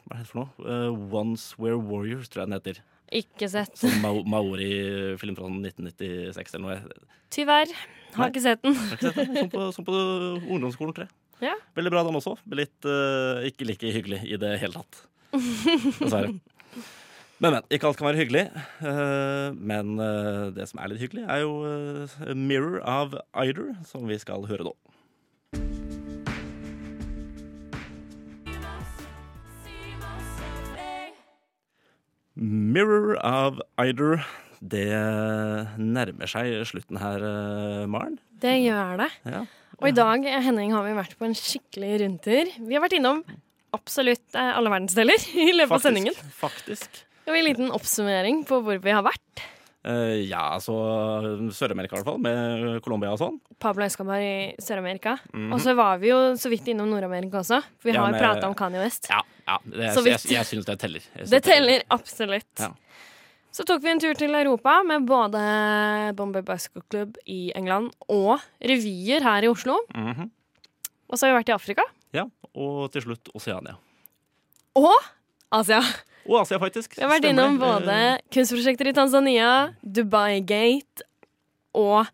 [0.05, 0.49] Hva heter det for noe?
[0.67, 2.81] Uh, Once We're Warriors, tror jeg den heter.
[3.12, 3.74] Ikke sett.
[3.80, 7.00] Sånn Ma Maori-film fra 1996 eller noe.
[7.32, 7.74] Tyvärr.
[8.15, 8.30] Har Nei.
[8.32, 8.78] ikke sett den.
[8.95, 9.36] Ikke sett den.
[9.36, 9.97] Sånn på, sånn på
[10.47, 11.15] ungdomsskolen, tror jeg.
[11.52, 11.56] Ja.
[11.76, 12.36] Veldig bra den også.
[12.56, 15.04] Litt uh, ikke like hyggelig i det hele tatt.
[16.00, 16.36] Dessverre.
[17.41, 17.67] Men, men.
[17.74, 18.45] Ikke alt kan være hyggelig.
[18.84, 21.56] Uh, men uh, det som er litt hyggelig, er jo
[22.32, 24.76] 'Mirror' av Eider, som vi skal høre nå.
[32.41, 34.23] Mirror of Eider.
[34.62, 34.89] Det
[35.82, 38.17] nærmer seg slutten her, eh, Maren.
[38.41, 39.10] Det gjør det.
[39.30, 39.45] Ja.
[39.82, 42.51] Og i dag Henning, har vi vært på en skikkelig rundtur.
[42.67, 43.23] Vi har vært innom
[43.73, 46.17] absolutt eh, alle verdensdeler i løpet av sendingen.
[46.38, 47.01] Faktisk.
[47.21, 49.45] Det var en liten oppsummering på hvor vi har vært.
[49.83, 50.73] Eh, ja, altså
[51.57, 53.39] Sør-Amerika i hvert fall, med Colombia og sånn.
[53.59, 55.15] Pablo Escobar i Sør-Amerika.
[55.33, 55.53] Mhm.
[55.55, 57.61] Og så var vi jo så vidt innom Nord-Amerika også.
[57.79, 59.07] For vi Ja, har jo prata om Kanye West.
[59.09, 60.21] Ja, ja det, Så vidt.
[60.29, 60.99] jeg, jeg syns det teller.
[61.17, 62.59] Synes Det teller absolutt.
[62.59, 62.69] Ja.
[63.51, 68.39] Så tok vi en tur til Europa med både Bombay Bicycle Club i England og
[68.61, 69.79] revyer her i Oslo.
[69.95, 70.29] Mhm.
[71.09, 73.75] Og så har vi vært i Afrika Ja, Og til slutt Oseania.
[74.75, 74.93] og
[75.51, 75.81] Asia.
[76.27, 76.95] Og Asia, faktisk.
[76.97, 77.97] Vi har vært innom både
[78.34, 81.05] kunstprosjekter i Tanzania, Dubai Gate
[81.77, 82.10] og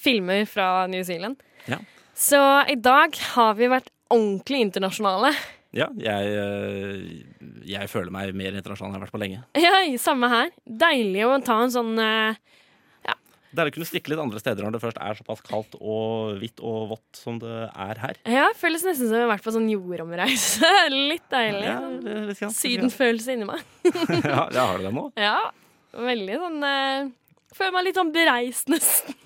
[0.00, 1.40] filmer fra New Zealand.
[1.68, 1.80] Ja.
[2.16, 2.40] Så
[2.72, 5.32] i dag har vi vært ordentlig internasjonale.
[5.76, 9.42] Ja, jeg, eh, jeg føler meg mer internasjonal enn jeg har vært på lenge.
[9.60, 10.50] Ja, samme her.
[10.66, 12.40] Deilig å ta en sånn eh,
[13.50, 16.36] Det er å kunne stikke litt andre steder når det først er såpass kaldt og
[16.38, 18.20] hvitt og vått som det er her.
[18.30, 20.70] Ja, føles nesten som vi har vært på sånn jordomreise.
[21.10, 21.64] Litt deilig.
[21.66, 22.54] Ja, sånn litt grann.
[22.54, 23.64] Sydenfølelse inni meg.
[24.22, 25.08] ja, det har du det nå?
[25.28, 25.38] Ja,
[25.98, 27.08] veldig sånn eh,
[27.50, 29.16] Føler meg litt sånn bereist, nesten.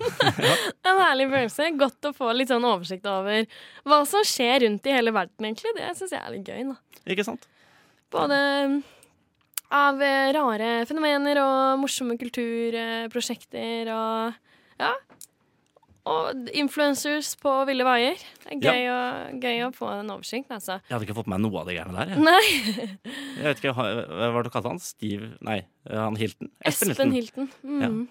[0.89, 1.67] en herlig følelse.
[1.77, 3.45] Godt å få litt sånn oversikt over
[3.85, 5.75] hva som skjer rundt i hele verden, egentlig.
[5.77, 6.63] Det syns jeg er litt gøy.
[6.71, 7.03] da.
[7.13, 7.45] Ikke sant?
[8.15, 8.39] Både
[9.73, 14.41] av eh, rare fenomener og morsomme kulturprosjekter og
[14.81, 14.91] Ja.
[16.05, 18.19] og influencers på ville veier.
[18.43, 18.99] Det er gøy, å,
[19.41, 20.77] gøy å få en oversikt, altså.
[20.85, 22.13] Jeg hadde ikke fått med meg noe av de greiene der.
[22.13, 22.99] Jeg, Nei,
[23.39, 23.87] jeg vet ikke, Hva
[24.35, 24.83] var det du kalte han?
[24.83, 26.51] Steve Nei, han Hilton?
[26.61, 27.49] Espen Hilton.
[27.63, 28.05] Mm.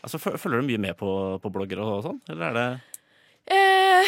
[0.00, 1.10] Altså, Følger du mye med på,
[1.42, 2.22] på blogger og sånn?
[2.30, 2.68] Eller er det
[3.50, 4.06] Eh,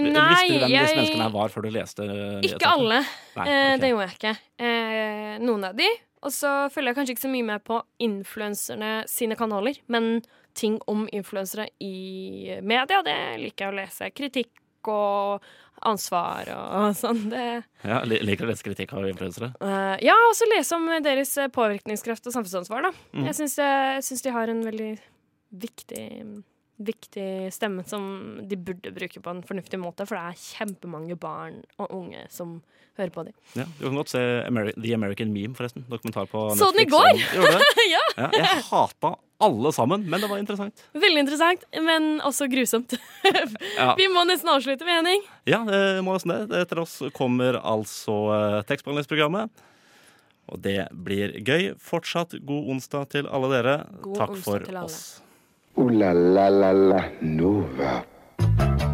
[0.00, 2.04] nei, Visste du hvem disse menneskene her var før du leste
[2.46, 3.02] Ikke alle.
[3.36, 3.74] Nei, okay.
[3.74, 3.80] ok.
[3.82, 4.34] Det gjorde jeg ikke.
[4.64, 5.88] Eh, noen av de.
[6.24, 10.22] Og så følger jeg kanskje ikke så mye med på influenserne sine kanaler, men
[10.56, 14.10] ting om influensere i media, det liker jeg å lese.
[14.14, 15.44] Kritikk og
[15.84, 17.26] ansvar og sånn.
[17.32, 17.44] Det
[17.84, 19.52] Ja, liker du lese kritikk av influensere?
[19.60, 22.94] Uh, ja, og så lese om deres eh, påvirkningskraft og samfunnsansvar, da.
[23.12, 23.28] Mm.
[23.28, 24.90] Jeg syns jeg syns de har en veldig
[25.64, 26.08] viktig
[26.74, 31.60] Viktig stemme som de burde bruke på en fornuftig måte, for det er kjempemange barn
[31.78, 32.56] og unge som
[32.98, 33.34] hører på dem.
[33.58, 35.84] Ja, Du kan godt se Ameri The American Meme, forresten.
[35.90, 36.62] Dokumentar på Netflix.
[36.62, 37.22] Så den i går?
[37.34, 37.86] Gjorde det?
[37.94, 40.84] ja, Ja, jeg hata alle sammen, men det var interessant.
[40.94, 42.94] Veldig interessant, men også grusomt.
[43.76, 45.24] Ja, Vi må nesten avslutte med Henning.
[45.50, 46.62] ja det må nesten det.
[46.64, 49.50] Etter oss kommer altså eh, tekstbehandlingsprogrammet.
[50.54, 51.72] Og det blir gøy.
[51.80, 53.76] Fortsatt god onsdag til alle dere.
[54.04, 54.86] God Takk onsdag for til alle.
[54.86, 55.20] oss.
[55.74, 58.93] Uh, la la la la Nova.